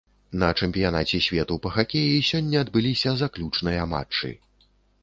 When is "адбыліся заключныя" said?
2.67-3.89